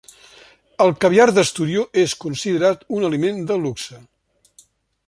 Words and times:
El 0.85 0.93
caviar 1.03 1.27
d'esturió 1.35 1.83
és 2.05 2.17
considerat 2.25 2.89
un 3.01 3.07
aliment 3.11 3.47
de 3.53 3.61
luxe. 3.67 4.03